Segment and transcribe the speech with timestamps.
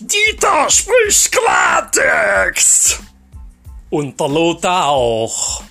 [0.00, 3.00] Dieter spricht Klartext.
[3.90, 5.62] Und der Lothar auch.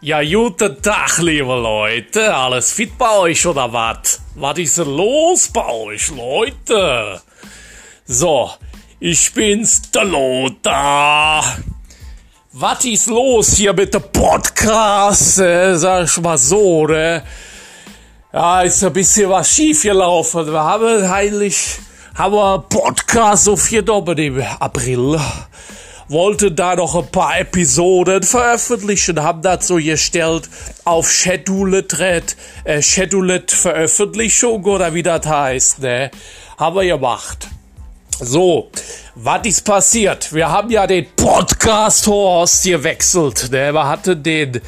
[0.00, 2.32] Ja, guten Tag, liebe Leute.
[2.32, 4.20] Alles fit bei euch oder was?
[4.36, 7.20] Was ist los bei euch, Leute?
[8.04, 8.52] So,
[9.00, 11.42] ich bin's, der Lothar.
[12.52, 15.40] Was ist los hier mit dem Podcast?
[15.40, 17.24] Äh, sag ich mal so, ne?
[18.32, 20.46] Ja, ist ein bisschen was schief gelaufen.
[20.46, 21.80] Wir haben eigentlich,
[22.14, 25.18] haben wir Podcast aufgenommen im April.
[26.08, 30.48] Wollten da noch ein paar Episoden veröffentlichen, haben so gestellt
[30.84, 31.96] auf Scheduled,
[32.64, 36.10] äh, Scheduled Veröffentlichung oder wie das heißt, ne?
[36.58, 37.48] Haben wir gemacht.
[38.18, 38.70] So,
[39.14, 40.32] was ist passiert?
[40.34, 43.72] Wir haben ja den Podcast-Horst gewechselt, ne?
[43.72, 44.60] Wir hatten den,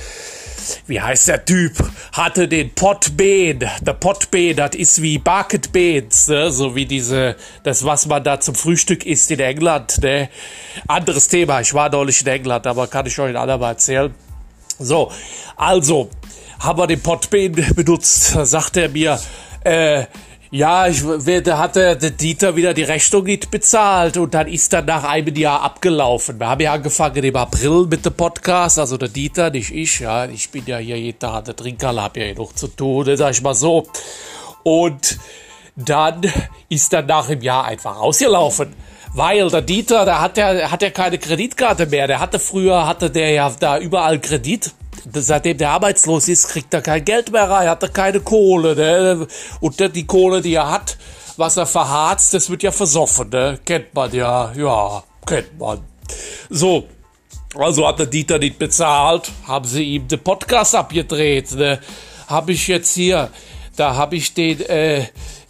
[0.87, 1.73] wie heißt der Typ,
[2.13, 3.61] hatte den Potbean.
[3.81, 6.51] Der Potbean, das ist wie Bucket Beans, ne?
[6.51, 10.03] so wie diese, das, was man da zum Frühstück isst in England.
[10.03, 10.29] Ne?
[10.89, 14.15] Anderes Thema, ich war neulich in England, aber kann ich euch ein andermal erzählen.
[14.79, 15.13] So,
[15.57, 16.11] also,
[16.59, 19.19] haben wir den Potbean benutzt, sagt er mir,
[19.65, 20.05] äh,
[20.53, 21.03] ja, ich,
[21.45, 25.03] da hat der, der Dieter wieder die Rechnung nicht bezahlt und dann ist dann nach
[25.03, 26.39] einem Jahr abgelaufen.
[26.39, 30.27] Wir haben ja angefangen im April mit dem Podcast, also der Dieter, nicht ich, ja.
[30.27, 33.41] Ich bin ja hier jeden Tag der Trinker, hab ja genug zu tun, sag ich
[33.41, 33.87] mal so.
[34.63, 35.19] Und
[35.75, 36.21] dann
[36.69, 38.75] ist dann nach einem Jahr einfach ausgelaufen.
[39.15, 42.07] Weil der Dieter, der hat ja, hat ja keine Kreditkarte mehr.
[42.07, 44.75] Der hatte früher, hatte der ja da überall Kredit
[45.13, 48.75] seitdem der arbeitslos ist, kriegt er kein Geld mehr rein, hat er keine Kohle.
[48.75, 49.27] Ne?
[49.61, 50.97] Und die Kohle, die er hat,
[51.37, 53.29] was er verharzt, das wird ja versoffen.
[53.31, 53.59] Ne?
[53.65, 55.81] Kennt man ja, ja, kennt man.
[56.51, 56.85] So,
[57.55, 61.53] also hat der Dieter nicht bezahlt, haben sie ihm den Podcast abgedreht.
[61.53, 61.81] Ne?
[62.29, 63.31] Habe ich jetzt hier,
[63.77, 65.07] da habe ich den, äh,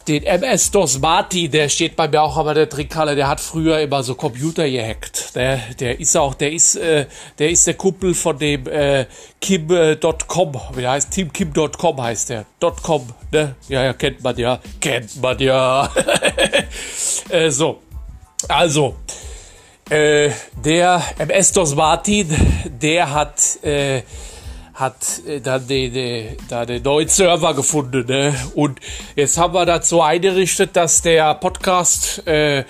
[0.09, 3.81] den MS DOS Martin, der steht bei mir auch aber der Trickhalle, der hat früher
[3.81, 5.35] immer so Computer gehackt.
[5.35, 7.07] Der, der ist auch, der ist, äh,
[7.39, 9.07] der ist der Kumpel von dem äh,
[9.41, 12.47] Kim.com, äh, wie heißt Teamkim.com heißt der.
[12.83, 13.57] .com, ne?
[13.69, 14.61] Ja, ja, kennt man ja.
[14.81, 15.91] Kennt man ja.
[17.29, 17.81] äh, so.
[18.49, 18.97] Also,
[19.89, 20.31] äh,
[20.65, 22.29] der MS DOS Martin,
[22.81, 24.03] der hat äh,
[24.83, 28.05] hat äh, dann den, den, den neuen Server gefunden.
[28.07, 28.35] Ne?
[28.55, 28.81] Und
[29.17, 32.65] jetzt haben wir das so eingerichtet, dass der Podcast, äh,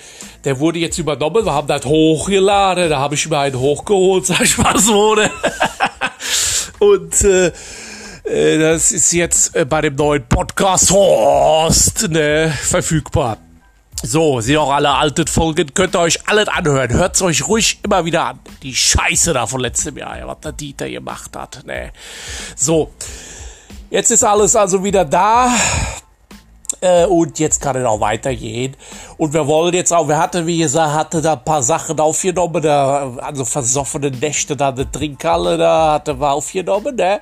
[0.45, 1.43] der wurde jetzt übernommen.
[1.43, 2.89] Wir haben das hochgeladen.
[2.89, 5.15] Da habe ich mir einen hochgeholt, sag ich mal so.
[5.15, 5.29] Ne?
[6.79, 7.51] Und äh,
[8.23, 13.37] äh, das ist jetzt äh, bei dem neuen Podcast Horst ne, verfügbar.
[14.05, 16.91] So, sind auch alle alten Folgen, könnt ihr euch alle anhören.
[16.91, 18.39] Hört's euch ruhig immer wieder an.
[18.61, 21.65] Die Scheiße da von letztem Jahr, was der Dieter gemacht hat.
[21.65, 21.93] Ne.
[22.53, 22.91] So,
[23.89, 25.55] jetzt ist alles also wieder da.
[26.81, 28.75] Äh, und jetzt kann es auch weitergehen.
[29.15, 32.61] Und wir wollen jetzt auch, wir hatten, wie gesagt, hatte da ein paar Sachen aufgenommen,
[32.61, 37.21] da, also versoffene Nächte da, eine Trinkhalle, da hatte wir aufgenommen, ne?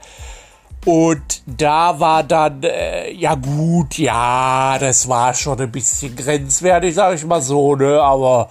[0.86, 7.14] Und da war dann, äh, ja gut, ja, das war schon ein bisschen grenzwertig, sag
[7.14, 8.50] ich mal so, ne, aber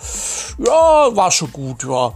[0.58, 2.12] ja, war schon gut, ja.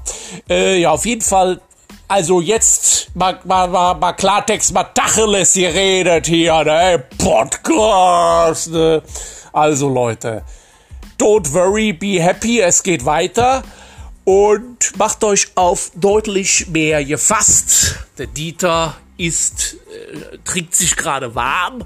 [0.49, 1.61] Äh, ja, auf jeden Fall,
[2.07, 9.03] also jetzt mal, mal, mal, mal Klartext, mal Tacheles geredet hier, ne, Podcast, ne.
[9.53, 10.45] Also Leute,
[11.19, 13.65] don't worry, be happy, es geht weiter.
[14.25, 17.97] Und macht euch auf deutlich mehr gefasst.
[18.17, 21.85] Der Dieter ist, äh, trinkt sich gerade warm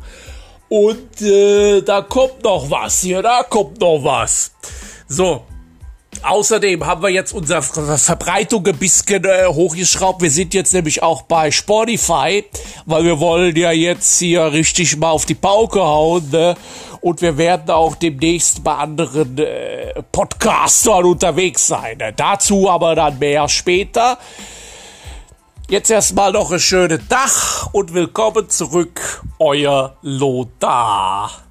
[0.69, 4.53] und äh, da kommt noch was hier, da kommt noch was.
[5.09, 5.43] So,
[6.23, 10.21] Außerdem haben wir jetzt unsere Verbreitung ein bisschen äh, hochgeschraubt.
[10.21, 12.45] Wir sind jetzt nämlich auch bei Spotify,
[12.87, 16.29] weil wir wollen ja jetzt hier richtig mal auf die Pauke hauen.
[16.31, 16.57] Ne?
[17.01, 21.99] Und wir werden auch demnächst bei anderen äh, Podcastern unterwegs sein.
[21.99, 22.13] Ne?
[22.17, 24.19] Dazu aber dann mehr später.
[25.71, 31.48] Jetzt erstmal noch einen schönen Tag und willkommen zurück, euer Lothar.